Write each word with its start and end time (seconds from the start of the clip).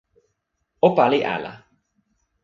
o 0.87 0.89
pali 0.97 1.19
ala! 1.33 1.51